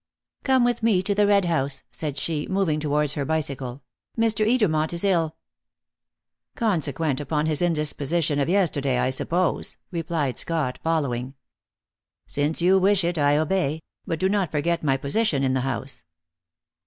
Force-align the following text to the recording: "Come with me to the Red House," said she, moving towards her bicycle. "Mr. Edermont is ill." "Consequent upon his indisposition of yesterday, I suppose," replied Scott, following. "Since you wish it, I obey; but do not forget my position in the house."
"Come 0.43 0.63
with 0.63 0.81
me 0.81 1.03
to 1.03 1.13
the 1.13 1.27
Red 1.27 1.45
House," 1.45 1.83
said 1.91 2.17
she, 2.17 2.47
moving 2.49 2.79
towards 2.79 3.13
her 3.13 3.23
bicycle. 3.23 3.83
"Mr. 4.17 4.43
Edermont 4.51 4.93
is 4.93 5.03
ill." 5.03 5.35
"Consequent 6.55 7.21
upon 7.21 7.45
his 7.45 7.61
indisposition 7.61 8.39
of 8.39 8.49
yesterday, 8.49 8.97
I 8.97 9.11
suppose," 9.11 9.77
replied 9.91 10.37
Scott, 10.37 10.79
following. 10.81 11.35
"Since 12.25 12.63
you 12.63 12.79
wish 12.79 13.03
it, 13.03 13.19
I 13.19 13.37
obey; 13.37 13.83
but 14.07 14.17
do 14.17 14.27
not 14.27 14.49
forget 14.51 14.83
my 14.83 14.97
position 14.97 15.43
in 15.43 15.53
the 15.53 15.61
house." 15.61 16.01